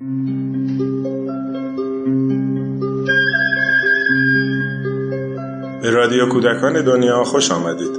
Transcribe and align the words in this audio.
به 0.00 0.06
رادیو 5.90 6.28
کودکان 6.28 6.84
دنیا 6.84 7.24
خوش 7.24 7.50
آمدید. 7.50 7.90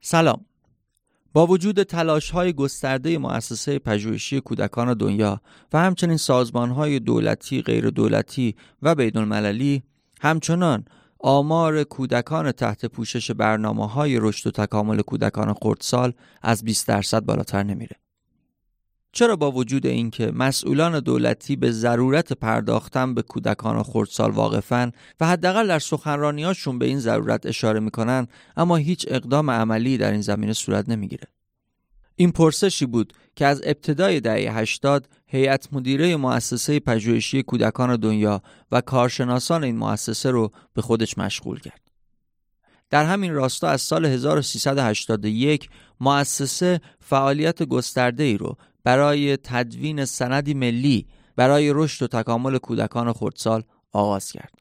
سلام. 0.00 0.44
با 1.32 1.46
وجود 1.46 1.82
تلاش 1.82 2.30
های 2.30 2.52
گسترده 2.52 3.18
مؤسسه 3.18 3.78
پژوهشی 3.78 4.40
کودکان 4.40 4.94
دنیا 4.94 5.40
و 5.72 5.78
همچنین 5.78 6.16
سازمان 6.16 6.70
های 6.70 7.00
دولتی، 7.00 7.62
غیر 7.62 7.90
دولتی 7.90 8.56
و 8.82 8.94
بین 8.94 9.16
المللی 9.16 9.82
همچنان 10.20 10.84
آمار 11.22 11.84
کودکان 11.84 12.52
تحت 12.52 12.86
پوشش 12.86 13.30
برنامه 13.30 13.88
های 13.88 14.18
رشد 14.20 14.46
و 14.46 14.50
تکامل 14.50 15.02
کودکان 15.02 15.54
خردسال 15.62 16.12
از 16.42 16.64
20 16.64 16.88
درصد 16.88 17.24
بالاتر 17.24 17.62
نمیره. 17.62 17.96
چرا 19.12 19.36
با 19.36 19.50
وجود 19.50 19.86
اینکه 19.86 20.30
مسئولان 20.30 21.00
دولتی 21.00 21.56
به 21.56 21.70
ضرورت 21.70 22.32
پرداختن 22.32 23.14
به 23.14 23.22
کودکان 23.22 23.82
خردسال 23.82 24.30
واقفن 24.30 24.92
و 25.20 25.26
حداقل 25.26 25.68
در 25.68 25.78
سخنرانیاشون 25.78 26.78
به 26.78 26.86
این 26.86 26.98
ضرورت 26.98 27.46
اشاره 27.46 27.80
می‌کنن 27.80 28.26
اما 28.56 28.76
هیچ 28.76 29.06
اقدام 29.08 29.50
عملی 29.50 29.98
در 29.98 30.12
این 30.12 30.20
زمینه 30.20 30.52
صورت 30.52 30.88
نمی‌گیره 30.88 31.28
این 32.16 32.32
پرسشی 32.32 32.86
بود 32.86 33.12
که 33.36 33.46
از 33.46 33.60
ابتدای 33.64 34.20
دهه 34.20 34.58
80 34.58 35.08
هیئت 35.26 35.68
مدیره 35.72 36.16
مؤسسه 36.16 36.80
پژوهشی 36.80 37.42
کودکان 37.42 37.96
دنیا 37.96 38.42
و 38.72 38.80
کارشناسان 38.80 39.64
این 39.64 39.76
مؤسسه 39.76 40.30
رو 40.30 40.50
به 40.74 40.82
خودش 40.82 41.18
مشغول 41.18 41.60
کرد. 41.60 41.80
در 42.90 43.04
همین 43.04 43.34
راستا 43.34 43.68
از 43.68 43.82
سال 43.82 44.06
1381 44.06 45.68
مؤسسه 46.00 46.80
فعالیت 47.00 47.62
گسترده 47.62 48.22
ای 48.22 48.36
رو 48.36 48.56
برای 48.84 49.36
تدوین 49.36 50.04
سندی 50.04 50.54
ملی 50.54 51.06
برای 51.36 51.72
رشد 51.74 52.02
و 52.02 52.06
تکامل 52.06 52.58
کودکان 52.58 53.12
خردسال 53.12 53.62
آغاز 53.92 54.32
کرد. 54.32 54.52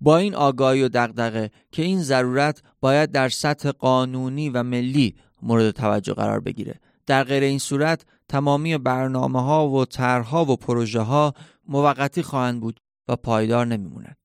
با 0.00 0.16
این 0.16 0.34
آگاهی 0.34 0.82
و 0.82 0.88
دغدغه 0.88 1.50
که 1.72 1.82
این 1.82 2.02
ضرورت 2.02 2.62
باید 2.80 3.12
در 3.12 3.28
سطح 3.28 3.70
قانونی 3.70 4.50
و 4.50 4.62
ملی 4.62 5.14
مورد 5.42 5.70
توجه 5.70 6.14
قرار 6.14 6.40
بگیره. 6.40 6.80
در 7.06 7.24
غیر 7.24 7.42
این 7.42 7.58
صورت 7.58 8.04
تمامی 8.28 8.78
برنامه 8.78 9.42
ها 9.42 9.68
و 9.68 9.84
طرحها 9.84 10.44
و 10.44 10.56
پروژه 10.56 11.00
ها 11.00 11.34
موقتی 11.68 12.22
خواهند 12.22 12.60
بود 12.60 12.80
و 13.08 13.16
پایدار 13.16 13.66
نمیمونند. 13.66 14.16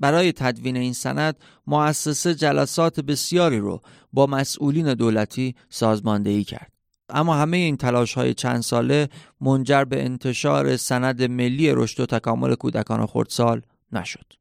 برای 0.00 0.32
تدوین 0.32 0.76
این 0.76 0.92
سند 0.92 1.36
مؤسسه 1.66 2.34
جلسات 2.34 3.00
بسیاری 3.00 3.58
رو 3.58 3.82
با 4.12 4.26
مسئولین 4.26 4.94
دولتی 4.94 5.54
سازماندهی 5.68 6.44
کرد. 6.44 6.72
اما 7.08 7.34
همه 7.34 7.56
این 7.56 7.76
تلاش 7.76 8.14
های 8.14 8.34
چند 8.34 8.60
ساله 8.60 9.08
منجر 9.40 9.84
به 9.84 10.04
انتشار 10.04 10.76
سند 10.76 11.22
ملی 11.22 11.72
رشد 11.72 12.00
و 12.00 12.06
تکامل 12.06 12.54
کودکان 12.54 13.06
خردسال 13.06 13.62
نشد. 13.92 14.32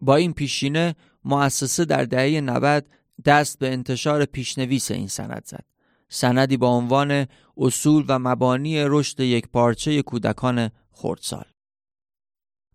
با 0.00 0.16
این 0.16 0.32
پیشینه 0.32 0.94
مؤسسه 1.24 1.84
در 1.84 2.04
دهه 2.04 2.40
90 2.40 2.86
دست 3.24 3.58
به 3.58 3.72
انتشار 3.72 4.24
پیشنویس 4.24 4.90
این 4.90 5.08
سند 5.08 5.42
زد. 5.46 5.64
سندی 6.08 6.56
با 6.56 6.68
عنوان 6.68 7.26
اصول 7.56 8.04
و 8.08 8.18
مبانی 8.18 8.84
رشد 8.84 9.20
یک 9.20 9.48
پارچه 9.48 10.02
کودکان 10.02 10.70
خردسال. 10.90 11.44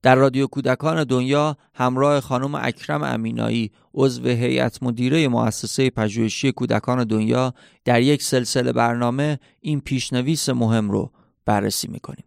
در 0.01 0.15
رادیو 0.15 0.47
کودکان 0.47 1.03
دنیا 1.03 1.57
همراه 1.73 2.19
خانم 2.19 2.55
اکرم 2.55 3.03
امینایی 3.03 3.71
عضو 3.93 4.27
هیئت 4.27 4.83
مدیره 4.83 5.27
مؤسسه 5.27 5.89
پژوهشی 5.89 6.51
کودکان 6.51 7.03
دنیا 7.03 7.53
در 7.85 8.01
یک 8.01 8.23
سلسله 8.23 8.71
برنامه 8.73 9.39
این 9.59 9.81
پیشنویس 9.81 10.49
مهم 10.49 10.91
رو 10.91 11.11
بررسی 11.45 11.87
می‌کنیم. 11.87 12.26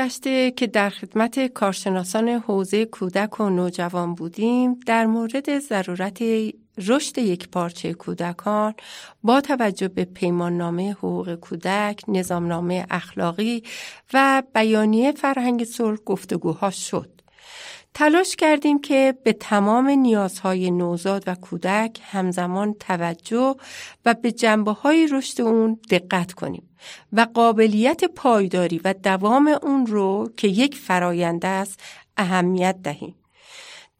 گذشته 0.00 0.50
که 0.50 0.66
در 0.66 0.90
خدمت 0.90 1.46
کارشناسان 1.46 2.28
حوزه 2.28 2.84
کودک 2.84 3.40
و 3.40 3.50
نوجوان 3.50 4.14
بودیم 4.14 4.80
در 4.86 5.06
مورد 5.06 5.58
ضرورت 5.58 6.22
رشد 6.78 7.18
یک 7.18 7.48
پارچه 7.48 7.92
کودکان 7.92 8.74
با 9.22 9.40
توجه 9.40 9.88
به 9.88 10.04
پیماننامه 10.04 10.92
حقوق 10.92 11.34
کودک، 11.34 12.02
نظامنامه 12.08 12.86
اخلاقی 12.90 13.62
و 14.14 14.42
بیانیه 14.54 15.12
فرهنگ 15.12 15.64
صلح 15.64 15.98
گفتگوها 16.06 16.70
شد. 16.70 17.19
تلاش 17.94 18.36
کردیم 18.36 18.80
که 18.80 19.14
به 19.24 19.32
تمام 19.32 19.88
نیازهای 19.88 20.70
نوزاد 20.70 21.24
و 21.26 21.34
کودک 21.34 22.00
همزمان 22.02 22.74
توجه 22.74 23.54
و 24.04 24.14
به 24.14 24.32
جنبه 24.32 24.72
های 24.72 25.08
رشد 25.12 25.40
اون 25.42 25.78
دقت 25.90 26.32
کنیم 26.32 26.70
و 27.12 27.26
قابلیت 27.34 28.04
پایداری 28.04 28.80
و 28.84 28.92
دوام 28.92 29.58
اون 29.62 29.86
رو 29.86 30.32
که 30.36 30.48
یک 30.48 30.76
فرایند 30.76 31.46
است 31.46 31.80
اهمیت 32.16 32.76
دهیم. 32.82 33.14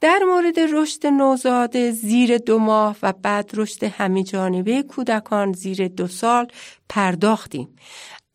در 0.01 0.21
مورد 0.29 0.61
رشد 0.61 1.07
نوزاد 1.07 1.91
زیر 1.91 2.39
دو 2.39 2.59
ماه 2.59 2.97
و 3.03 3.13
بعد 3.13 3.51
رشد 3.55 3.85
همه 3.85 4.23
جانبه 4.23 4.83
کودکان 4.83 5.53
زیر 5.53 5.89
دو 5.89 6.07
سال 6.07 6.47
پرداختیم 6.89 7.69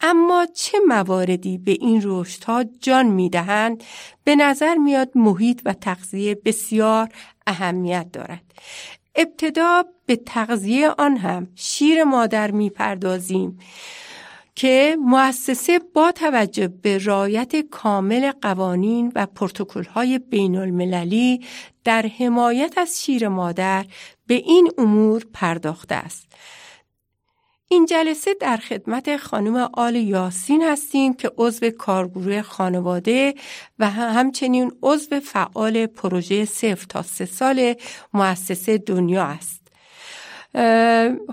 اما 0.07 0.47
چه 0.53 0.77
مواردی 0.87 1.57
به 1.57 1.71
این 1.71 2.01
رشدها 2.05 2.63
جان 2.63 3.05
می‌دهند 3.05 3.83
به 4.23 4.35
نظر 4.35 4.75
میاد 4.75 5.11
محیط 5.15 5.61
و 5.65 5.73
تغذیه 5.73 6.35
بسیار 6.35 7.09
اهمیت 7.47 8.11
دارد 8.11 8.43
ابتدا 9.15 9.83
به 10.05 10.15
تغذیه 10.15 10.89
آن 10.89 11.17
هم 11.17 11.47
شیر 11.55 12.03
مادر 12.03 12.51
می‌پردازیم 12.51 13.59
که 14.55 14.97
مؤسسه 15.05 15.79
با 15.93 16.11
توجه 16.11 16.67
به 16.67 16.97
رایت 16.97 17.55
کامل 17.55 18.31
قوانین 18.41 19.11
و 19.15 19.27
های 19.93 20.19
بین 20.19 20.55
المللی 20.55 21.45
در 21.83 22.05
حمایت 22.19 22.77
از 22.77 23.03
شیر 23.03 23.27
مادر 23.27 23.85
به 24.27 24.33
این 24.33 24.71
امور 24.77 25.25
پرداخته 25.33 25.95
است. 25.95 26.27
این 27.67 27.85
جلسه 27.85 28.33
در 28.33 28.57
خدمت 28.57 29.17
خانم 29.17 29.55
آل 29.73 29.95
یاسین 29.95 30.63
هستیم 30.63 31.13
که 31.13 31.31
عضو 31.37 31.69
کارگروه 31.69 32.41
خانواده 32.41 33.35
و 33.79 33.89
همچنین 33.89 34.71
عضو 34.83 35.19
فعال 35.19 35.85
پروژه 35.85 36.45
صفر 36.45 36.85
تا 36.89 37.01
سه 37.01 37.25
سال 37.25 37.73
مؤسسه 38.13 38.77
دنیا 38.77 39.23
است. 39.23 39.61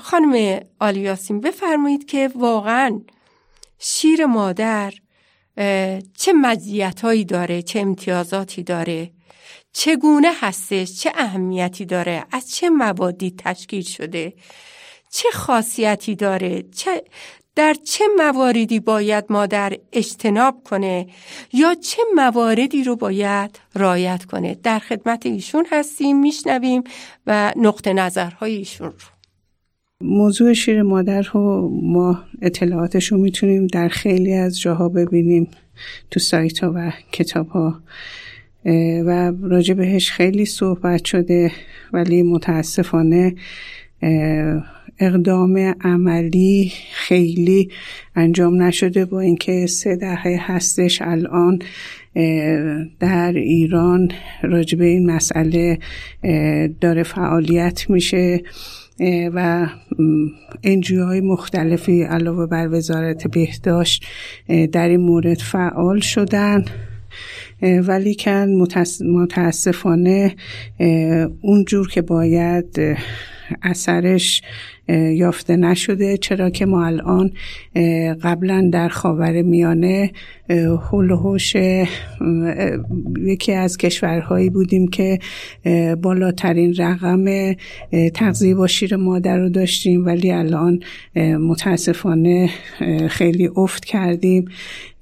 خانم 0.00 0.60
آل 0.80 0.96
یاسین 0.96 1.40
بفرمایید 1.40 2.04
که 2.06 2.30
واقعا 2.34 3.00
شیر 3.78 4.26
مادر 4.26 4.92
چه 6.16 6.32
مزیتایی 6.34 7.24
داره 7.24 7.62
چه 7.62 7.80
امتیازاتی 7.80 8.62
داره 8.62 9.10
چگونه 9.72 10.32
هستش 10.40 11.00
چه 11.00 11.12
اهمیتی 11.14 11.84
داره 11.84 12.24
از 12.32 12.50
چه 12.50 12.70
موادی 12.70 13.34
تشکیل 13.38 13.82
شده 13.82 14.32
چه 15.12 15.28
خاصیتی 15.32 16.14
داره؟ 16.14 16.64
چه 16.74 17.02
در 17.54 17.74
چه 17.84 18.04
مواردی 18.16 18.80
باید 18.80 19.24
مادر 19.30 19.72
اجتناب 19.92 20.62
کنه؟ 20.64 21.06
یا 21.52 21.74
چه 21.74 22.02
مواردی 22.14 22.84
رو 22.84 22.96
باید 22.96 23.60
رایت 23.74 24.24
کنه؟ 24.24 24.56
در 24.62 24.78
خدمت 24.78 25.26
ایشون 25.26 25.66
هستیم 25.70 26.20
میشنویم 26.20 26.82
و 27.26 27.52
نقطه 27.56 27.92
نظرهای 27.92 28.56
ایشون 28.56 28.86
رو. 28.86 28.92
موضوع 30.00 30.52
شیر 30.52 30.82
مادر 30.82 31.22
رو 31.22 31.68
ما 31.82 32.24
اطلاعاتش 32.42 33.06
رو 33.12 33.18
می‌تونیم 33.18 33.66
در 33.66 33.88
خیلی 33.88 34.34
از 34.34 34.60
جاها 34.60 34.88
ببینیم 34.88 35.48
تو 36.10 36.20
سایت 36.20 36.58
ها 36.58 36.72
و 36.74 36.92
کتاب 37.12 37.48
ها 37.48 37.82
و 39.06 39.32
راجع 39.42 39.74
بهش 39.74 40.10
خیلی 40.10 40.44
صحبت 40.44 41.04
شده 41.04 41.52
ولی 41.92 42.22
متاسفانه 42.22 43.34
اقدام 45.02 45.74
عملی 45.80 46.72
خیلی 46.92 47.68
انجام 48.16 48.62
نشده 48.62 49.04
با 49.04 49.20
اینکه 49.20 49.66
سه 49.66 49.96
دهه 49.96 50.38
هستش 50.40 51.02
الان 51.02 51.58
در 53.00 53.32
ایران 53.32 54.10
راجبه 54.42 54.84
این 54.84 55.10
مسئله 55.10 55.78
داره 56.80 57.02
فعالیت 57.02 57.90
میشه 57.90 58.42
و 59.34 59.66
انجیو 60.62 61.04
های 61.04 61.20
مختلفی 61.20 62.02
علاوه 62.02 62.46
بر 62.46 62.68
وزارت 62.68 63.26
بهداشت 63.26 64.04
در 64.72 64.88
این 64.88 65.00
مورد 65.00 65.38
فعال 65.38 66.00
شدن. 66.00 66.64
ولی 67.62 68.14
کن 68.14 68.48
متاسفانه 69.02 70.36
اونجور 71.40 71.88
که 71.88 72.02
باید 72.02 72.80
اثرش 73.62 74.42
یافته 74.88 75.56
نشده. 75.56 76.16
چرا 76.16 76.50
که 76.50 76.66
ما 76.66 76.86
الان 76.86 77.32
قبلا 78.22 78.70
در 78.72 78.88
خاور 78.88 79.42
میانه 79.42 80.12
هلوهوش 80.92 81.56
یکی 83.18 83.52
از 83.52 83.78
کشورهایی 83.78 84.50
بودیم 84.50 84.88
که 84.88 85.18
بالاترین 86.02 86.74
رقم 86.78 87.54
تغذیه 88.14 88.54
با 88.54 88.66
شیر 88.66 88.96
مادر 88.96 89.38
رو 89.38 89.48
داشتیم. 89.48 90.06
ولی 90.06 90.30
الان 90.30 90.80
متاسفانه 91.16 92.50
خیلی 93.08 93.50
افت 93.56 93.84
کردیم. 93.84 94.44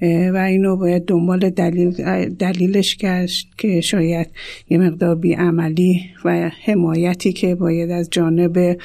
و 0.03 0.37
اینو 0.37 0.77
باید 0.77 1.05
دنبال 1.05 1.51
دلیل 1.51 1.91
دلیلش 2.39 2.97
گشت 2.97 3.49
که 3.59 3.81
شاید 3.81 4.27
یه 4.69 4.79
مقدار 4.79 5.15
بیعملی 5.15 6.01
و 6.25 6.51
حمایتی 6.65 7.33
که 7.33 7.55
باید 7.55 7.91
از 7.91 8.09
جانب 8.11 8.79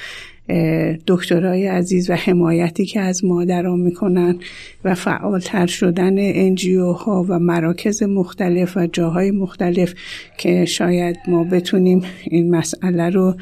دکترای 1.08 1.68
عزیز 1.68 2.10
و 2.10 2.14
حمایتی 2.14 2.86
که 2.86 3.00
از 3.00 3.26
مادران 3.26 3.80
می‌کنن 3.80 4.40
و 4.84 4.96
فعالتر 4.96 5.66
شدن 5.66 6.16
انجیو 6.18 6.92
ها 6.92 7.26
و 7.30 7.40
مراکز 7.40 8.04
مختلف 8.04 8.78
و 8.78 8.88
جاهای 8.88 9.32
مختلف 9.32 9.94
که 10.38 10.66
شاید 10.66 11.18
ما 11.28 11.44
بتونیم 11.44 12.02
این 12.24 12.56
مسئله 12.56 13.10
رو 13.10 13.36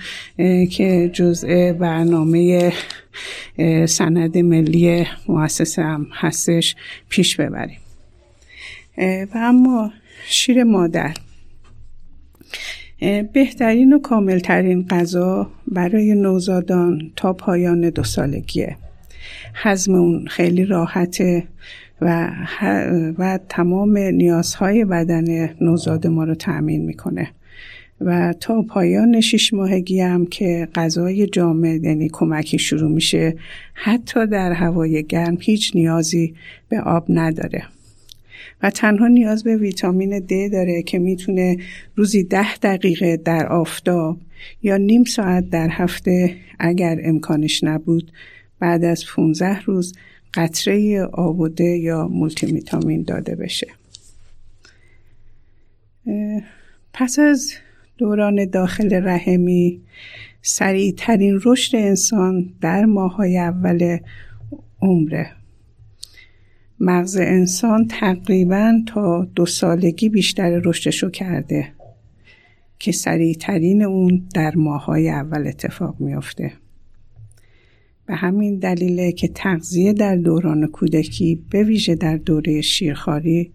که 0.71 1.09
جزء 1.13 1.73
برنامه 1.73 2.73
سند 3.85 4.37
ملی 4.37 5.05
مؤسسه 5.27 5.81
هم 5.81 6.07
هستش 6.13 6.75
پیش 7.09 7.35
ببریم. 7.35 7.77
و 8.97 9.35
اما 9.35 9.91
شیر 10.25 10.63
مادر. 10.63 11.13
بهترین 13.33 13.93
و 13.93 13.99
کاملترین 13.99 14.85
غذا 14.87 15.49
برای 15.67 16.15
نوزادان 16.15 17.11
تا 17.15 17.33
پایان 17.33 17.89
دو 17.89 18.03
سالگیه. 18.03 18.77
حزم 19.63 19.95
اون 19.95 20.27
خیلی 20.27 20.65
راحته 20.65 21.43
و, 22.01 22.31
و 23.17 23.39
تمام 23.49 23.97
نیازهای 23.97 24.85
بدن 24.85 25.49
نوزاد 25.61 26.07
ما 26.07 26.23
رو 26.23 26.35
تأمین 26.35 26.85
می‌کنه. 26.85 27.29
و 28.01 28.33
تا 28.39 28.61
پایان 28.61 29.21
شش 29.21 29.53
ماهگی 29.53 29.99
هم 29.99 30.25
که 30.25 30.67
غذای 30.75 31.27
جامد 31.27 31.83
یعنی 31.83 32.09
کمکی 32.13 32.59
شروع 32.59 32.91
میشه 32.91 33.35
حتی 33.73 34.27
در 34.27 34.51
هوای 34.51 35.03
گرم 35.03 35.37
هیچ 35.41 35.71
نیازی 35.75 36.33
به 36.69 36.81
آب 36.81 37.05
نداره. 37.09 37.63
و 38.63 38.69
تنها 38.69 39.07
نیاز 39.07 39.43
به 39.43 39.57
ویتامین 39.57 40.19
د 40.19 40.51
داره 40.51 40.83
که 40.83 40.99
می‌تونه 40.99 41.57
روزی 41.95 42.23
ده 42.23 42.57
دقیقه 42.57 43.17
در 43.17 43.47
آفتاب 43.47 44.17
یا 44.63 44.77
نیم 44.77 45.03
ساعت 45.03 45.49
در 45.49 45.67
هفته 45.71 46.35
اگر 46.59 46.99
امکانش 47.03 47.63
نبود 47.63 48.11
بعد 48.59 48.83
از 48.83 49.05
15 49.15 49.59
روز 49.61 49.93
قطره 50.33 51.03
آبوده 51.03 51.63
یا 51.63 52.07
مولتی 52.07 52.45
ویتامین 52.45 53.03
داده 53.03 53.35
بشه. 53.35 53.67
پس 56.93 57.19
از 57.19 57.53
دوران 57.97 58.45
داخل 58.45 59.07
رحمی 59.07 59.81
سریعترین 60.41 61.39
رشد 61.45 61.75
انسان 61.75 62.49
در 62.61 62.85
ماهای 62.85 63.37
اول 63.37 63.97
عمره 64.81 65.31
مغز 66.85 67.17
انسان 67.17 67.87
تقریبا 67.87 68.81
تا 68.87 69.27
دو 69.35 69.45
سالگی 69.45 70.09
بیشتر 70.09 70.61
رشدشو 70.65 71.09
کرده 71.09 71.67
که 72.79 72.91
سریعترین 72.91 73.83
اون 73.83 74.27
در 74.33 74.55
ماهای 74.55 75.09
اول 75.09 75.47
اتفاق 75.47 75.95
میافته 75.99 76.51
به 78.05 78.15
همین 78.15 78.59
دلیله 78.59 79.11
که 79.11 79.27
تغذیه 79.27 79.93
در 79.93 80.15
دوران 80.15 80.67
کودکی 80.67 81.43
به 81.49 81.63
ویژه 81.63 81.95
در 81.95 82.17
دوره 82.17 82.61
شیرخواری 82.61 83.51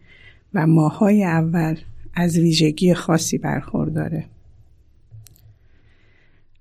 و 0.54 0.66
ماهای 0.66 1.24
اول 1.24 1.76
از 2.14 2.38
ویژگی 2.38 2.94
خاصی 2.94 3.38
برخورداره. 3.38 4.24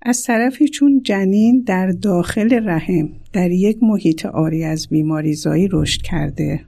از 0.02 0.22
طرفی 0.22 0.68
چون 0.68 1.02
جنین 1.02 1.64
در 1.66 1.90
داخل 1.90 2.68
رحم 2.68 3.08
در 3.38 3.50
یک 3.50 3.78
محیط 3.82 4.26
آری 4.26 4.64
از 4.64 4.88
بیماریزایی 4.88 5.68
رشد 5.72 6.02
کرده 6.02 6.60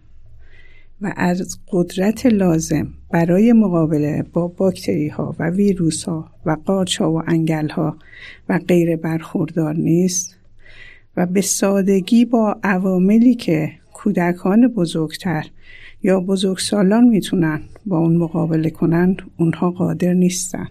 و 1.00 1.12
از 1.16 1.58
قدرت 1.68 2.26
لازم 2.26 2.88
برای 3.10 3.52
مقابله 3.52 4.24
با 4.32 4.48
باکتری 4.48 5.08
ها 5.08 5.36
و 5.38 5.50
ویروس 5.50 6.04
ها 6.04 6.30
و 6.46 6.56
قارچ 6.64 6.96
ها 7.00 7.12
و 7.12 7.22
انگل 7.26 7.68
ها 7.68 7.96
و 8.48 8.58
غیر 8.58 8.96
برخوردار 8.96 9.74
نیست 9.74 10.36
و 11.16 11.26
به 11.26 11.40
سادگی 11.40 12.24
با 12.24 12.56
عواملی 12.62 13.34
که 13.34 13.72
کودکان 13.92 14.68
بزرگتر 14.68 15.46
یا 16.02 16.20
بزرگسالان 16.20 17.04
می‌تونن 17.04 17.62
با 17.86 17.98
اون 17.98 18.16
مقابله 18.16 18.70
کنن 18.70 19.16
اونها 19.38 19.70
قادر 19.70 20.14
نیستن. 20.14 20.68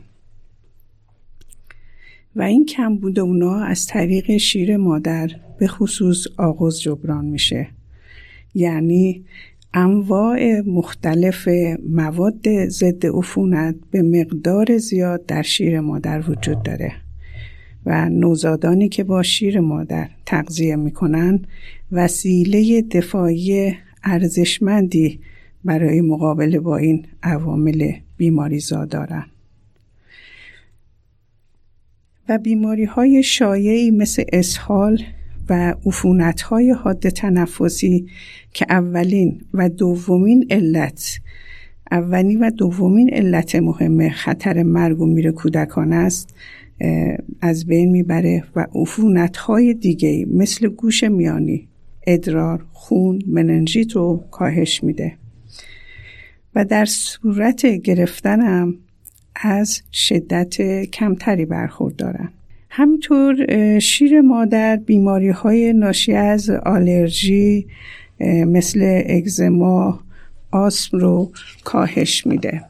و 2.39 2.41
این 2.41 2.65
کم 2.65 2.95
بوده 2.95 3.21
اونا 3.21 3.63
از 3.63 3.85
طریق 3.85 4.37
شیر 4.37 4.77
مادر 4.77 5.29
به 5.57 5.67
خصوص 5.67 6.27
آغاز 6.37 6.81
جبران 6.81 7.25
میشه. 7.25 7.67
یعنی 8.53 9.25
انواع 9.73 10.61
مختلف 10.61 11.49
مواد 11.89 12.67
ضد 12.67 13.05
عفونت 13.05 13.75
به 13.91 14.01
مقدار 14.01 14.77
زیاد 14.77 15.25
در 15.25 15.41
شیر 15.41 15.79
مادر 15.79 16.23
وجود 16.29 16.63
داره 16.63 16.91
و 17.85 18.09
نوزادانی 18.09 18.89
که 18.89 19.03
با 19.03 19.23
شیر 19.23 19.59
مادر 19.59 20.09
تغذیه 20.25 20.75
می‌کنن 20.75 21.39
وسیله 21.91 22.81
دفاعی 22.81 23.73
ارزشمندی 24.03 25.19
برای 25.65 26.01
مقابله 26.01 26.59
با 26.59 26.77
این 26.77 27.05
عوامل 27.23 27.91
بیماریزا 28.17 28.85
دارن. 28.85 29.25
و 32.29 32.37
بیماری 32.37 32.85
های 32.85 33.23
شایعی 33.23 33.91
مثل 33.91 34.23
اسهال 34.33 35.01
و 35.49 35.75
عفونت 35.85 36.41
های 36.41 36.71
حاد 36.71 37.09
تنفسی 37.09 38.07
که 38.53 38.65
اولین 38.69 39.41
و 39.53 39.69
دومین 39.69 40.47
علت 40.49 41.19
اولین 41.91 42.39
و 42.39 42.49
دومین 42.49 43.09
علت 43.13 43.55
مهم 43.55 44.09
خطر 44.09 44.63
مرگ 44.63 45.01
و 45.01 45.05
میر 45.05 45.31
کودکان 45.31 45.93
است 45.93 46.35
از 47.41 47.65
بین 47.65 47.91
می‌بره 47.91 48.43
و 48.55 48.67
عفونت 48.75 49.37
های 49.37 49.73
دیگه 49.73 50.25
مثل 50.33 50.67
گوش 50.67 51.03
میانی 51.03 51.67
ادرار 52.07 52.65
خون 52.71 53.21
مننژیت 53.27 53.91
رو 53.91 54.23
کاهش 54.31 54.83
میده. 54.83 55.13
و 56.55 56.65
در 56.65 56.85
صورت 56.85 57.65
گرفتنم 57.65 58.75
از 59.35 59.81
شدت 59.93 60.61
کمتری 60.83 61.45
برخوردارن. 61.45 62.29
همینطور 62.69 63.35
شیر 63.79 64.21
مادر 64.21 64.75
بیماری 64.75 65.29
های 65.29 65.73
ناشی 65.73 66.13
از 66.13 66.49
آلرژی 66.49 67.67
مثل 68.45 69.03
اگزما 69.05 69.99
آسم 70.51 70.97
رو 70.97 71.31
کاهش 71.63 72.27
میده 72.27 72.61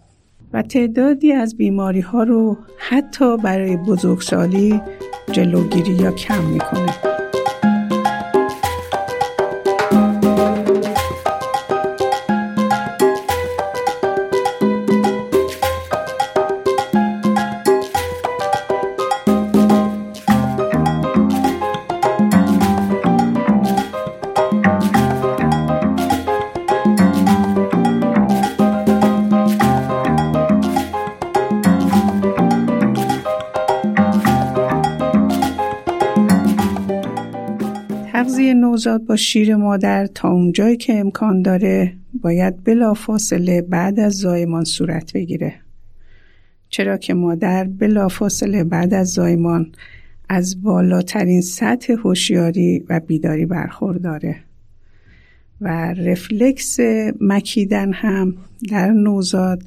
و 0.54 0.62
تعدادی 0.62 1.32
از 1.32 1.58
بیماری 1.58 2.00
ها 2.00 2.24
رو 2.24 2.58
حتی 2.78 3.38
برای 3.38 3.78
بزرگسالی 3.78 4.82
جلوگیری 5.32 5.92
یا 5.92 6.12
کم 6.12 6.44
می‌کنه. 6.44 6.94
نوزاد 38.80 39.06
با 39.06 39.16
شیر 39.16 39.56
مادر 39.56 40.08
تا 40.08 40.30
اونجایی 40.30 40.78
که 40.78 41.00
امکان 41.00 41.42
داره 41.42 41.94
باید 42.22 42.64
بلا 42.64 42.94
فاصله 42.94 43.62
بعد 43.62 44.00
از 44.00 44.14
زایمان 44.14 44.64
صورت 44.64 45.14
بگیره. 45.14 45.54
چرا 46.70 46.98
که 46.98 47.14
مادر 47.14 47.64
بلا 47.64 48.08
فاصله 48.08 48.64
بعد 48.64 48.94
از 48.94 49.08
زایمان 49.14 49.72
از 50.30 50.64
بالاترین 50.64 51.42
سطح 51.42 51.94
هوشیاری 51.94 52.86
و 52.90 53.00
بیداری 53.00 53.46
برخورداره 53.46 54.36
و 55.62 55.94
رفلکس 55.94 56.78
مکیدن 57.22 57.94
هم 57.94 58.36
در 58.70 58.92
نوزاد 58.92 59.64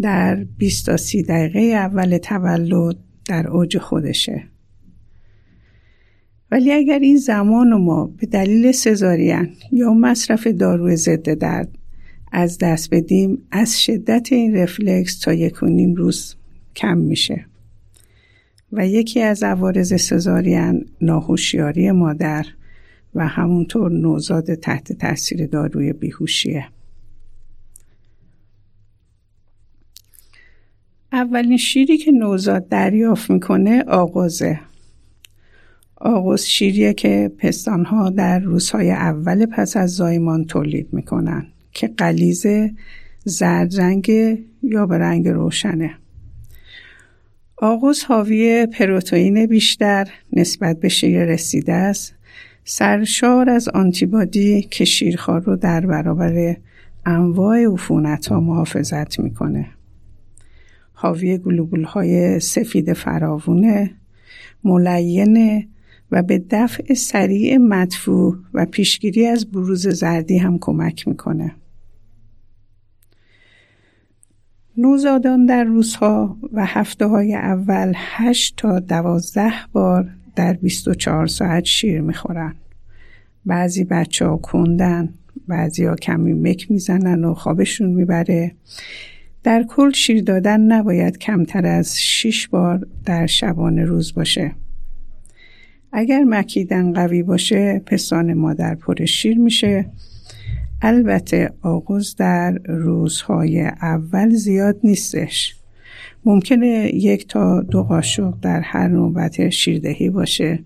در 0.00 0.44
20 0.58 0.86
تا 0.86 0.96
30 0.96 1.22
دقیقه 1.22 1.60
اول 1.60 2.18
تولد 2.18 2.96
در 3.28 3.48
اوج 3.48 3.78
خودشه 3.78 4.42
ولی 6.50 6.72
اگر 6.72 6.98
این 6.98 7.16
زمان 7.16 7.74
ما 7.74 8.06
به 8.06 8.26
دلیل 8.26 8.72
سزارین 8.72 9.48
یا 9.72 9.94
مصرف 9.94 10.46
داروی 10.46 10.96
ضد 10.96 11.34
درد 11.34 11.78
از 12.32 12.58
دست 12.58 12.94
بدیم 12.94 13.46
از 13.50 13.82
شدت 13.82 14.28
این 14.32 14.56
رفلکس 14.56 15.18
تا 15.18 15.32
یک 15.32 15.62
و 15.62 15.66
نیم 15.66 15.94
روز 15.94 16.34
کم 16.76 16.98
میشه. 16.98 17.46
و 18.72 18.86
یکی 18.86 19.20
از 19.20 19.42
عوارض 19.42 20.02
سزارین 20.02 20.86
ناهوشیاری 21.00 21.90
مادر 21.90 22.46
و 23.14 23.26
همونطور 23.26 23.92
نوزاد 23.92 24.54
تحت 24.54 24.92
تاثیر 24.92 25.46
داروی 25.46 25.92
بیهوشیه. 25.92 26.66
اولین 31.12 31.56
شیری 31.56 31.98
که 31.98 32.12
نوزاد 32.12 32.68
دریافت 32.68 33.30
می‌کنه 33.30 33.82
آغازه. 33.82 34.60
آغاز 36.00 36.48
شیریه 36.48 36.92
که 36.94 37.32
پستانها 37.38 38.10
در 38.10 38.38
روزهای 38.38 38.90
اول 38.90 39.46
پس 39.46 39.76
از 39.76 39.90
زایمان 39.90 40.44
تولید 40.44 40.88
می‌کنن 40.92 41.46
که 41.72 41.88
قلیز 41.88 42.46
زرد 43.24 43.80
رنگ 43.80 44.10
یا 44.62 44.86
به 44.86 44.98
رنگ 44.98 45.28
روشنه. 45.28 45.94
آغوز 47.56 48.04
حاوی 48.04 48.66
پروتئین 48.66 49.46
بیشتر 49.46 50.08
نسبت 50.32 50.80
به 50.80 50.88
شیر 50.88 51.24
رسیده 51.24 51.72
است. 51.72 52.14
سرشار 52.64 53.50
از 53.50 53.68
آنتیبادی 53.68 54.62
که 54.62 54.84
شیرخوار 54.84 55.40
رو 55.40 55.56
در 55.56 55.86
برابر 55.86 56.56
انواع 57.06 57.72
عفونت 57.72 58.26
ها 58.26 58.40
محافظت 58.40 59.20
می‌کنه. 59.20 59.66
حاوی 60.92 61.38
گلوبول 61.38 61.82
های 61.84 62.40
سفید 62.40 62.92
فراوونه 62.92 63.90
ملینه 64.64 65.68
و 66.12 66.22
به 66.22 66.42
دفع 66.50 66.94
سریع 66.94 67.56
مدفوع 67.56 68.36
و 68.54 68.66
پیشگیری 68.66 69.26
از 69.26 69.50
بروز 69.50 69.88
زردی 69.88 70.38
هم 70.38 70.58
کمک 70.58 71.08
می‌کنه. 71.08 71.54
نوزادان 74.76 75.46
در 75.46 75.64
روزها 75.64 76.36
و 76.52 76.66
هفته 76.66 77.06
های 77.06 77.34
اول 77.34 77.92
8 77.96 78.54
تا 78.56 78.80
12 78.80 79.52
بار 79.72 80.10
در 80.36 80.52
24 80.52 81.26
ساعت 81.26 81.64
شیر 81.64 82.00
می‌خورن. 82.00 82.54
بعضی 83.46 83.84
بچه 83.84 84.26
ها 84.26 84.36
کندن، 84.36 85.14
بعضی 85.48 85.84
ها 85.84 85.96
کمی 85.96 86.32
مک 86.32 86.70
می‌زنن 86.70 87.24
و 87.24 87.34
خوابشون 87.34 87.90
می‌بره. 87.90 88.54
در 89.42 89.62
کل 89.68 89.90
شیر 89.90 90.22
دادن 90.22 90.60
نباید 90.60 91.18
کمتر 91.18 91.66
از 91.66 92.00
6 92.00 92.48
بار 92.48 92.86
در 93.04 93.26
شبانه 93.26 93.84
روز 93.84 94.14
باشه. 94.14 94.54
اگر 95.92 96.24
مکیدن 96.24 96.92
قوی 96.92 97.22
باشه 97.22 97.82
پستان 97.86 98.34
مادر 98.34 98.74
پر 98.74 99.04
شیر 99.04 99.38
میشه. 99.38 99.90
البته 100.82 101.52
آغوز 101.62 102.16
در 102.16 102.58
روزهای 102.64 103.60
اول 103.62 104.30
زیاد 104.30 104.76
نیستش. 104.84 105.56
ممکنه 106.24 106.90
یک 106.94 107.28
تا 107.28 107.60
دو 107.60 107.82
قاشق 107.82 108.34
در 108.42 108.60
هر 108.60 108.88
نوبت 108.88 109.48
شیردهی 109.48 110.10
باشه 110.10 110.58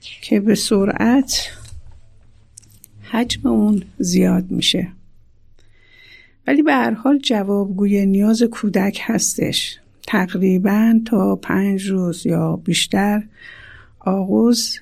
که 0.00 0.40
به 0.40 0.54
سرعت 0.54 1.48
حجم 3.02 3.48
اون 3.48 3.82
زیاد 3.98 4.50
میشه. 4.50 4.88
ولی 6.46 6.62
به 6.62 6.72
هر 6.72 6.90
حال 6.90 7.18
جوابگوی 7.18 8.06
نیاز 8.06 8.42
کودک 8.42 9.00
هستش. 9.02 9.78
تقریبا 10.06 11.00
تا 11.06 11.36
پنج 11.36 11.86
روز 11.90 12.26
یا 12.26 12.56
بیشتر 12.56 13.22
آغوز 14.06 14.78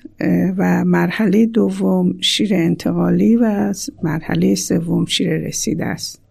و 0.57 0.85
مرحله 0.85 1.45
دوم 1.45 2.21
شیر 2.21 2.53
انتقالی 2.53 3.35
و 3.35 3.73
مرحله 4.03 4.55
سوم 4.55 5.05
شیر 5.05 5.37
رسیده 5.37 5.85
است. 5.85 6.21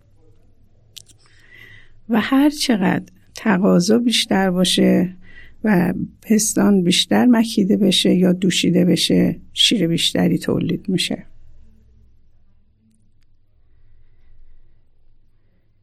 و 2.08 2.20
هر 2.20 2.50
چقدر 2.50 3.04
تقاضا 3.34 3.98
بیشتر 3.98 4.50
باشه 4.50 5.16
و 5.64 5.94
پستان 6.22 6.82
بیشتر 6.82 7.26
مکیده 7.26 7.76
بشه 7.76 8.14
یا 8.14 8.32
دوشیده 8.32 8.84
بشه 8.84 9.40
شیر 9.52 9.86
بیشتری 9.86 10.38
تولید 10.38 10.88
میشه. 10.88 11.24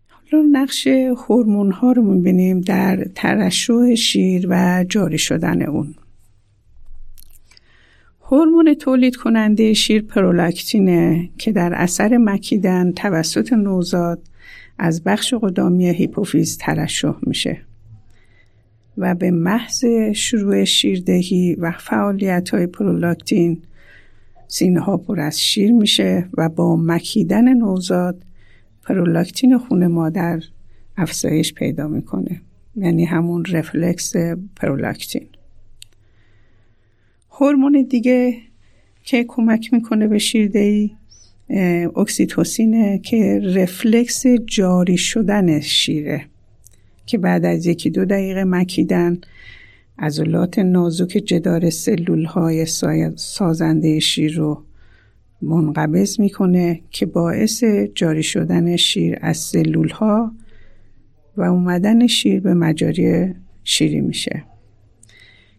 حالا 0.08 0.46
نقش 0.52 0.88
هورمون 1.28 1.72
ها 1.72 1.92
رو 1.92 2.14
می‌بینیم 2.14 2.62
در 2.62 3.08
ترشح 3.16 3.96
شیر 3.96 4.48
و 4.50 4.86
جاری 4.90 5.18
شدن 5.18 5.62
اون. 5.62 5.96
هورمون 8.32 8.74
تولید 8.74 9.16
کننده 9.16 9.74
شیر 9.74 10.02
پرولاکتینه 10.02 11.30
که 11.38 11.52
در 11.52 11.74
اثر 11.74 12.18
مکیدن 12.18 12.92
توسط 12.92 13.54
نوزاد 13.54 14.22
از 14.80 15.04
بخش 15.04 15.34
قدامی 15.34 15.90
هیپوفیز 15.90 16.58
ترشح 16.58 17.14
میشه 17.22 17.62
و 18.98 19.16
به 19.16 19.32
محض 19.32 19.86
شروع 20.16 20.64
شیردهی 20.64 21.56
و 21.56 21.72
فعالیت 21.72 22.50
های 22.50 22.68
پرولاکتین 22.68 23.62
سینه 24.48 24.80
ها 24.80 24.98
پر 24.98 25.20
از 25.20 25.42
شیر 25.42 25.72
میشه 25.72 26.30
و 26.38 26.50
با 26.50 26.76
مکیدن 26.76 27.54
نوزاد 27.54 28.24
پرولاکتین 28.84 29.58
خون 29.58 29.88
مادر 29.88 30.42
افزایش 30.98 31.54
پیدا 31.54 31.88
می‌کنه. 31.88 32.42
یعنی 32.76 33.06
همون 33.06 33.46
رفلکس 33.46 34.16
پرولاکتین 34.56 35.28
هورمون 37.32 37.88
دیگه 37.90 38.38
که 39.04 39.26
کمک 39.28 39.74
می‌کنه 39.74 40.08
به 40.08 40.18
شیردهی 40.18 40.96
اکسیتوسینه 41.96 43.00
که 43.00 43.42
رفلکس 43.56 44.24
جاری 44.28 44.98
شدن 44.98 45.60
شیره 45.60 46.26
که 47.06 47.18
بعد 47.18 47.46
از 47.46 47.66
یکی 47.66 47.90
دو 47.90 48.06
دقیقه 48.06 48.44
مکیدن 48.44 49.18
عضلات 50.00 50.60
نازک 50.60 51.08
جدار 51.08 51.70
سلول 51.70 52.26
های 52.26 52.66
سازنده 53.16 54.00
شیر 54.00 54.36
رو 54.36 54.64
منقبض 55.42 56.20
می‌کنه 56.20 56.82
که 56.90 57.06
باعث 57.06 57.64
جاری 57.96 58.24
شدن 58.24 58.76
شیر 58.76 59.18
از 59.22 59.38
سلول 59.38 59.90
ها 59.90 60.32
و 61.38 61.42
اومدن 61.42 62.08
شیر 62.08 62.40
به 62.40 62.54
مجاری 62.54 63.34
شیری 63.64 64.02
میشه. 64.02 64.51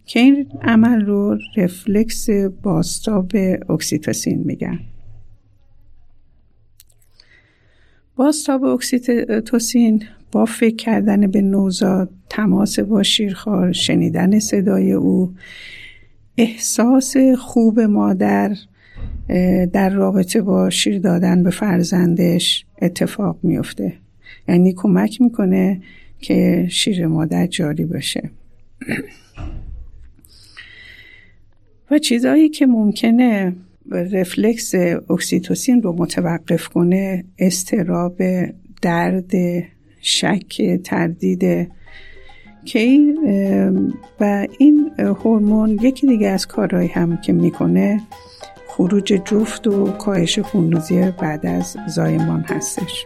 که 0.07 0.21
این 0.21 0.47
عمل 0.63 1.01
رو 1.01 1.39
رفلکس 1.57 2.31
بازتاب 2.63 3.33
اکسیتوسین 3.69 4.43
میگن. 4.45 4.79
بازتاب 8.17 8.65
اکسیتوسین 8.65 10.05
با 10.33 10.45
فکر 10.45 10.77
کردن 10.77 11.27
به 11.27 11.41
نوزاد 11.41 12.11
تماس 12.31 12.79
با 12.79 13.03
شیرخوار 13.03 13.73
شنیدن 13.73 14.39
صدای 14.39 14.93
او 14.93 15.35
احساس 16.37 17.17
خوب 17.39 17.81
مادر 17.81 18.57
در 19.73 19.91
رابطه 19.91 20.43
با 20.43 20.71
شیر 20.71 20.99
دادن 20.99 21.43
به 21.43 21.51
فرزندش 21.51 22.65
اتفاق 22.83 23.39
میفته. 23.43 23.93
یعنی 24.49 24.75
کمک 24.77 25.21
می‌کنه 25.21 25.83
که 26.19 26.67
شیر 26.71 27.07
مادر 27.07 27.47
جاری 27.47 27.85
بشه. 27.85 28.31
و 31.93 31.99
چیزهایی 31.99 32.49
که 32.49 32.67
ممکنه 32.67 33.57
رفلکس 33.91 34.75
اکسیتوسین 35.11 35.83
رو 35.83 35.93
متوقف 35.93 36.69
کنه 36.69 37.25
استراب 37.39 38.23
درد 38.83 39.33
شک 40.01 40.63
تردید 40.85 41.71
که 42.65 42.79
این 42.79 43.19
و 44.21 44.47
این 44.59 44.91
هورمون 44.99 45.79
یکی 45.83 46.07
دیگه 46.07 46.29
از 46.29 46.47
کارهایی 46.47 46.89
هم 46.89 47.17
که 47.17 47.33
می‌کنه 47.33 48.01
خروج 48.69 49.05
جفت 49.05 49.67
و 49.67 49.87
کاهش 49.87 50.39
خونریزی 50.39 51.11
بعد 51.21 51.47
از 51.47 51.77
زایمان 51.89 52.41
هستش. 52.41 53.05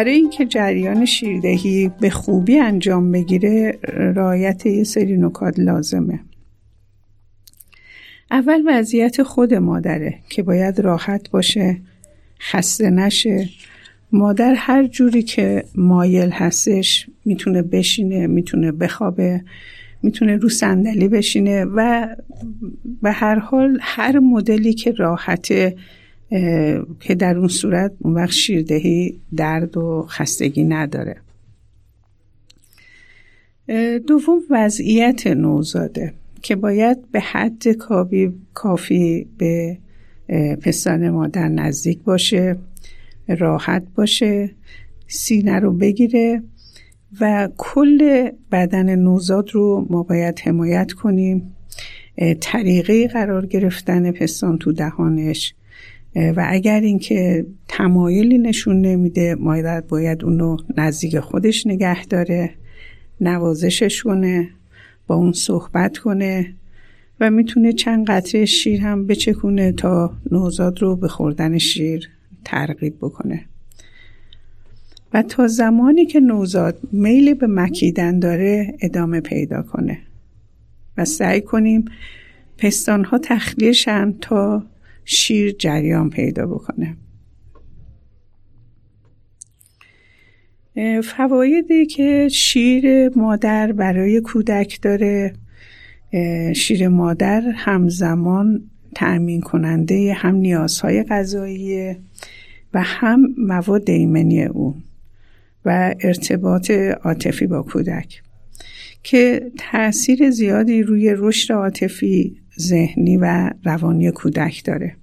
برای 0.00 0.14
اینکه 0.14 0.46
جریان 0.46 1.04
شیردهی 1.04 1.90
به 2.00 2.10
خوبی 2.10 2.58
انجام 2.58 3.12
بگیره 3.12 3.78
رایت 4.16 4.66
یه 4.66 4.84
سری 4.84 5.16
نکات 5.16 5.58
لازمه. 5.58 6.20
اول 8.30 8.62
وضعیت 8.66 9.22
خود 9.22 9.54
مادره 9.54 10.14
که 10.28 10.42
باید 10.42 10.80
راحت 10.80 11.30
باشه 11.30 11.76
خسته 12.40 12.90
نشه. 12.90 13.48
مادر 14.12 14.54
هر 14.56 14.86
جوری 14.86 15.22
که 15.22 15.64
مایل 15.74 16.30
هستش 16.30 17.06
می‌تونه 17.24 17.62
بشینه 17.62 18.26
می‌تونه 18.26 18.72
بخوابه 18.72 19.44
می‌تونه 20.02 20.36
رو 20.36 20.48
صندلی 20.48 21.08
بشینه 21.08 21.64
و 21.64 22.08
به 23.02 23.12
هر 23.12 23.38
حال 23.38 23.78
هر 23.80 24.18
مدلی 24.18 24.74
که 24.74 24.92
راحته 24.92 25.76
که 27.00 27.14
در 27.18 27.38
اون 27.38 27.48
صورت 27.48 27.92
اون 27.98 28.14
وقت 28.14 28.32
شیردهی 28.32 29.20
درد 29.36 29.76
و 29.76 30.06
خستگی 30.08 30.64
نداره. 30.64 31.16
دوم 34.06 34.40
وضعیت 34.50 35.26
نوزاده 35.26 36.12
که 36.42 36.56
باید 36.56 37.10
به 37.10 37.20
حد 37.20 37.68
کافی, 37.68 38.32
کافی 38.54 39.26
به 39.38 39.78
پستان 40.62 41.10
مادر 41.10 41.48
نزدیک 41.48 42.02
باشه 42.02 42.56
راحت 43.28 43.82
باشه 43.94 44.50
سینه 45.06 45.58
رو 45.58 45.72
بگیره 45.72 46.42
و 47.20 47.48
کل 47.56 48.30
بدن 48.52 48.96
نوزاد 48.96 49.50
رو 49.50 49.86
ما 49.90 50.02
باید 50.02 50.40
حمایت 50.40 50.92
کنیم. 50.92 51.56
طریقه 52.40 53.08
قرار 53.08 53.46
گرفتن 53.46 54.12
پستان 54.12 54.58
تو 54.58 54.72
دهانش 54.72 55.54
و 56.16 56.46
اگر 56.48 56.80
اینکه 56.80 57.46
تمایلی 57.68 58.38
نشون 58.38 58.80
نمیده 58.80 59.36
باید 59.36 59.86
باید 59.86 60.24
اونو 60.24 60.56
نزدیک 60.76 61.20
خودش 61.20 61.66
نگه 61.66 62.04
داره 62.04 62.50
نوازشش 63.20 64.02
کنه 64.02 64.48
با 65.06 65.14
اون 65.14 65.32
صحبت 65.32 65.98
کنه 65.98 66.54
و 67.20 67.30
می‌تونه 67.30 67.72
چند 67.72 68.06
قطره 68.06 68.44
شیر 68.44 68.80
هم 68.80 69.06
بچکونه 69.06 69.72
تا 69.72 70.12
نوزاد 70.32 70.82
رو 70.82 70.96
به 70.96 71.08
خوردن 71.08 71.58
شیر 71.58 72.08
ترغیب 72.44 72.96
بکنه. 73.00 73.44
و 75.14 75.22
تا 75.22 75.46
زمانی 75.46 76.06
که 76.06 76.20
نوزاد 76.20 76.78
میل 76.92 77.34
به 77.34 77.46
مکیدن 77.46 78.18
داره 78.18 78.74
ادامه 78.80 79.20
پیدا 79.20 79.62
کنه. 79.62 79.98
و 80.96 81.04
سعی 81.04 81.40
کنیم 81.40 81.84
پستان 82.58 83.04
ها 83.04 83.18
تخلیه 83.18 83.72
شن 83.72 84.14
تا 84.20 84.62
شیر 85.04 85.52
جریان 85.58 86.10
پیدا 86.10 86.46
بکنه. 86.46 86.96
فوایدی 91.04 91.86
که 91.86 92.28
شیر 92.28 93.08
مادر 93.18 93.72
برای 93.72 94.20
کودک 94.20 94.78
داره. 94.82 95.32
شیر 96.56 96.88
مادر 96.88 97.40
همزمان 97.40 98.70
تأمین 98.94 99.40
کننده 99.40 100.12
هم 100.12 100.34
نیازهای 100.34 101.02
غذایی 101.02 101.96
و 102.74 102.82
هم 102.82 103.34
مواد 103.38 103.90
ایمنی 103.90 104.44
او 104.44 104.76
و 105.64 105.94
ارتباط 106.00 106.70
عاطفی 107.04 107.46
با 107.46 107.62
کودک. 107.62 108.22
که 109.02 109.52
تاثیر 109.58 110.30
زیادی 110.30 110.82
روی 110.82 111.14
رشد 111.16 111.52
عاطفی 111.52 112.36
ذهنی 112.60 113.16
و 113.16 113.50
روانی 113.64 114.10
کودک 114.10 114.64
داره. 114.64 114.96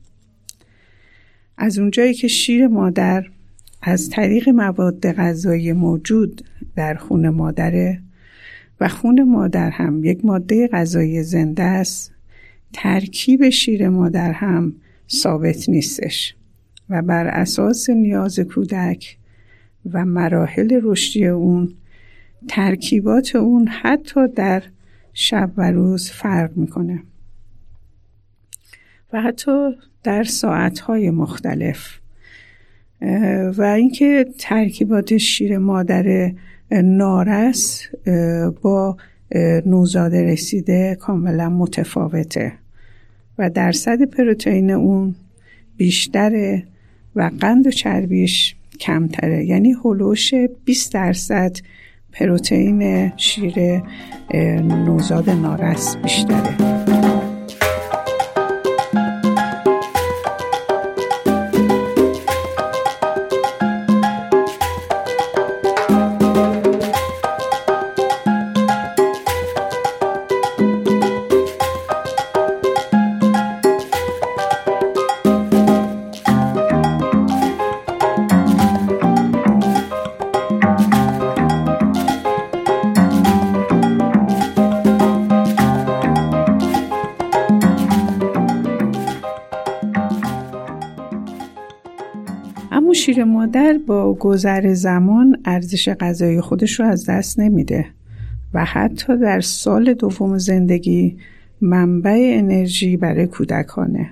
از 1.58 1.80
اونجایی 1.80 2.14
که 2.14 2.28
شیر 2.28 2.68
مادر 2.68 3.26
از 3.82 4.10
طریق 4.10 4.50
مواد 4.50 5.12
غذایی 5.12 5.74
موجود 5.74 6.42
در 6.76 6.96
خون 6.96 7.30
مادره 7.30 8.02
و 8.80 8.88
خون 8.88 9.24
مادر 9.24 9.70
هم 9.70 10.04
یک 10.04 10.26
ماده 10.26 10.68
غذایی 10.68 11.24
زنده 11.24 11.64
است 11.64 12.12
ترکیب 12.74 13.50
شیر 13.50 13.90
مادر 13.90 14.32
هم 14.32 14.74
ثابت 15.10 15.70
نیستش 15.70 16.36
و 16.90 17.02
بر 17.02 17.28
اساس 17.28 17.90
نیاز 17.90 18.40
کودک 18.40 19.18
و 19.94 20.06
مراحل 20.06 20.80
رشدی 20.84 21.28
اون 21.28 21.74
ترکیبات 22.48 23.36
اون 23.36 23.68
حتی 23.68 24.28
در 24.28 24.64
شب 25.14 25.52
و 25.58 25.72
روز 25.72 26.12
فرق 26.12 26.58
می‌کنه. 26.58 27.04
و 29.14 29.22
حتی 29.22 29.70
در 30.04 30.24
ساعتهای 30.24 31.10
مختلف. 31.10 32.00
و 33.58 33.62
اینکه 33.62 34.26
ترکیبات 34.40 35.18
شیر 35.18 35.58
مادر 35.58 36.32
نارس 36.72 37.88
با 38.62 38.98
نوزاد 39.66 40.16
رسیده 40.16 40.98
کاملا 41.00 41.50
متفاوته. 41.50 42.54
و 43.38 43.50
درصد 43.50 44.02
پروتئین 44.04 44.72
اون 44.72 45.16
بیشتره 45.78 46.64
و 47.16 47.32
قند 47.40 47.68
و 47.68 47.72
چربیش 47.72 48.56
کمتره. 48.80 49.46
یعنی 49.46 49.76
هلوش 49.86 50.34
20 50.66 50.94
درصد 50.94 51.58
پروتئین 52.20 53.12
شیر 53.18 53.82
نوزاد 54.62 55.30
نارس 55.30 55.98
بیشتره. 55.98 56.56
مادر 93.58 93.78
با 93.88 94.14
گذر 94.14 94.74
زمان 94.74 95.38
ارزش 95.46 95.90
غذایی 95.90 96.42
خودش 96.42 96.80
رو 96.80 96.86
از 96.86 97.10
دست 97.10 97.40
نمیده 97.40 97.86
و 98.54 98.66
حتی 98.66 99.18
در 99.18 99.42
سال 99.42 99.94
دوم 99.94 100.38
زندگی 100.38 101.18
منبع 101.62 102.32
انرژی 102.34 102.98
برای 102.98 103.28
کودکانه. 103.28 104.10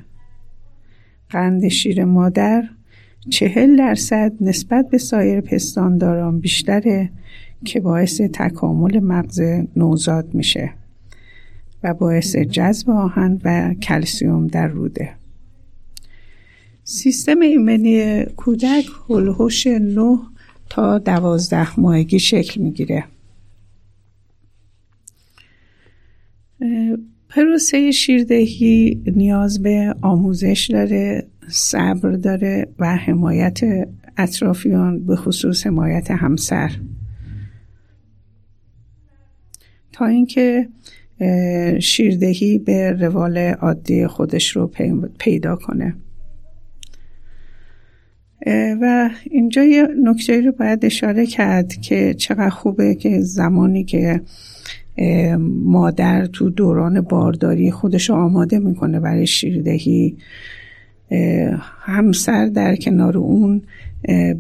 قند 1.29 1.67
شیر 1.67 2.05
مادر 2.05 2.63
چهل 3.29 3.75
درصد 3.75 4.31
نسبت 4.41 4.89
به 4.89 4.97
سایر 4.97 5.41
پستانداران 5.41 6.39
بیشتره 6.39 7.09
که 7.65 7.79
باعث 7.79 8.21
تکامل 8.21 8.99
مغز 8.99 9.41
نوزاد 9.75 10.33
میشه 10.33 10.69
و 11.83 11.93
باعث 11.93 12.35
جذب 12.35 12.89
آهن 12.89 13.41
و 13.43 13.73
کلسیوم 13.73 14.47
در 14.47 14.67
روده. 14.67 15.09
سیستم 16.87 17.39
ایمنی 17.39 18.25
کودک 18.25 18.85
هلوش 19.09 19.67
9 19.67 20.17
تا 20.69 20.97
دوازده 20.97 21.79
ماهگی 21.79 22.19
شکل 22.19 22.61
می‌گیره. 22.61 23.03
پروسه 27.29 27.91
شیردهی 27.91 29.03
نیاز 29.15 29.61
به 29.61 29.95
آموزش 30.01 30.69
داره 30.73 31.27
صبر 31.47 32.11
داره 32.11 32.67
و 32.79 32.95
حمایت 32.95 33.59
اطرافیان 34.17 35.05
به 35.05 35.15
خصوص 35.15 35.67
حمایت 35.67 36.11
همسر. 36.11 36.71
تا 39.91 40.05
اینکه 40.05 40.69
شیردهی 41.79 42.59
به 42.59 42.91
روال 42.91 43.37
عادی 43.37 44.07
خودش 44.07 44.55
رو 44.55 44.71
پیدا 45.19 45.55
کنه. 45.55 45.95
و 48.81 49.09
اینجا 49.31 49.63
یه 49.63 49.87
نکته 50.03 50.41
رو 50.41 50.51
باید 50.51 50.85
اشاره 50.85 51.25
کرد 51.25 51.73
که 51.73 52.13
چقدر 52.13 52.49
خوبه 52.49 52.95
که 52.95 53.21
زمانی 53.21 53.83
که 53.83 54.21
مادر 55.63 56.25
تو 56.25 56.49
دوران 56.49 57.01
بارداری 57.01 57.71
خودش 57.71 58.09
آماده 58.09 58.59
می‌کنه 58.59 58.99
برای 58.99 59.27
شیردهی 59.27 60.17
همسر 61.79 62.45
در 62.45 62.75
کنار 62.75 63.17
اون 63.17 63.61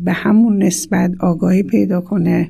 به 0.03 0.11
همون 0.11 0.63
نسبت 0.63 1.11
آگاهی 1.19 1.63
پیدا 1.63 2.01
کنه 2.01 2.49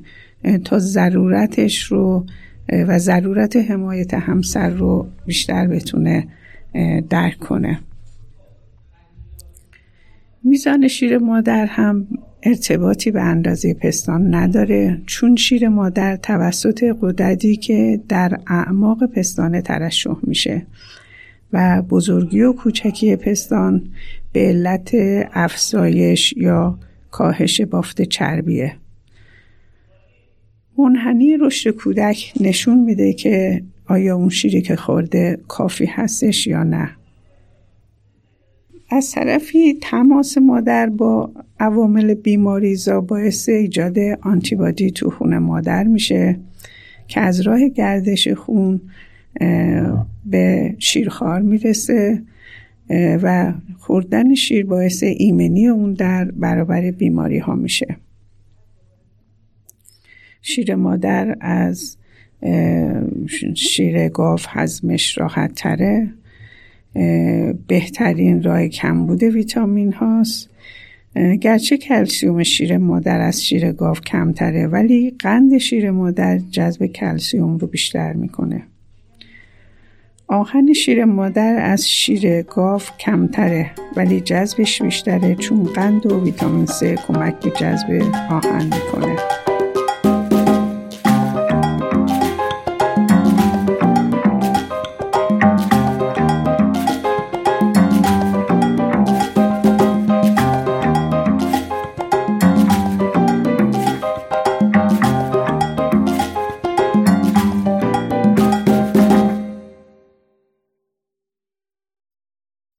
تا 0.63 0.79
ضرورتش 0.79 1.83
رو 1.83 2.25
و 2.69 2.99
ضرورت 2.99 3.55
حمایت 3.55 4.13
همسر 4.13 4.69
رو 4.69 5.07
بیشتر 5.25 5.67
بتونه 5.67 6.27
درک 7.09 7.39
کنه. 7.39 7.79
میزان 10.47 10.87
شیر 10.87 11.17
مادر 11.17 11.65
هم 11.65 12.07
ارتباطی 12.43 13.11
به 13.11 13.21
اندازه 13.21 13.73
پستان 13.73 14.35
نداره 14.35 15.01
چون 15.05 15.35
شیر 15.35 15.69
مادر 15.69 16.15
توسط 16.15 16.83
قدرتی 17.01 17.55
که 17.55 18.01
در 18.09 18.39
اعماق 18.47 19.05
پستانه 19.05 19.61
ترشح 19.61 20.15
میشه 20.23 20.65
و 21.53 21.81
بزرگی 21.81 22.41
و 22.41 22.53
کوچکی 22.53 23.15
پستان 23.15 23.81
به 24.33 24.39
علت 24.39 24.91
افزایش 25.33 26.33
یا 26.37 26.79
کاهش 27.11 27.61
بافت 27.61 28.01
چربیه. 28.01 28.75
منحنی 30.77 31.37
رشد 31.37 31.69
کودک 31.69 32.33
نشون 32.41 32.79
میده 32.79 33.13
که 33.13 33.63
آیا 33.85 34.15
اون 34.15 34.29
شیری 34.29 34.61
که 34.61 34.75
خورده 34.75 35.37
کافی 35.47 35.85
هستش 35.85 36.47
یا 36.47 36.63
نه. 36.63 36.89
از 38.89 39.11
طرفی 39.11 39.77
تماس 39.81 40.37
مادر 40.37 40.89
با 40.89 41.31
عوامل 41.59 42.13
بیماریزا 42.13 43.01
باعث 43.01 43.49
ایجاد 43.49 43.97
آنتیبادی 44.21 44.91
تو 44.91 45.09
خون 45.09 45.37
مادر 45.37 45.83
میشه 45.83 46.39
که 47.07 47.19
از 47.19 47.41
راه 47.41 47.69
گردش 47.69 48.27
خون 48.27 48.81
به 50.25 50.75
شیرخوار 50.79 51.41
می‌رسه 51.41 52.21
و 53.23 53.53
خوردن 53.77 54.35
شیر 54.35 54.65
باعث 54.65 55.03
ایمنی 55.03 55.67
اون 55.67 55.93
در 55.93 56.25
برابر 56.25 56.91
بیماری 56.91 57.37
ها 57.37 57.55
میشه. 57.55 57.97
شیر 60.41 60.75
مادر 60.75 61.37
از 61.41 61.97
شیر 63.55 64.09
گاو 64.09 64.39
هضمش 64.47 65.17
راحت 65.17 65.53
تره 65.53 66.09
بهترین 67.67 68.43
راه 68.43 68.67
کمبود 68.67 69.23
ویتامین 69.23 69.93
هاست. 69.93 70.49
گرچه 71.41 71.77
کلسیوم 71.77 72.43
شیر 72.43 72.77
مادر 72.77 73.21
از 73.21 73.43
شیر 73.43 73.71
گاو 73.71 73.95
کمتره 73.95 74.67
ولی 74.67 75.15
قند 75.19 75.57
شیر 75.57 75.91
مادر 75.91 76.37
جذب 76.37 76.85
کلسیوم 76.85 77.57
رو 77.57 77.67
بیشتر 77.67 78.13
می‌کنه. 78.13 78.63
آهن 80.27 80.73
شیر 80.73 81.05
مادر 81.05 81.59
از 81.61 81.89
شیر 81.89 82.41
گاو 82.41 82.81
کمتره 82.99 83.71
ولی 83.95 84.21
جذبش 84.21 84.81
بیشتره 84.81 85.35
چون 85.35 85.63
قند 85.63 86.05
و 86.05 86.23
ویتامین 86.23 86.65
C 86.65 86.83
کمک 86.83 87.39
به 87.39 87.51
جذب 87.51 88.01
آهن 88.29 88.63
می‌کنه. 88.63 89.44